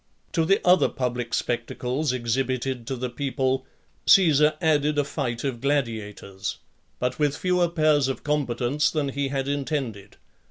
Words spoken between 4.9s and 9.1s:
a fight of gladiators, but with fewer pairs of combatants than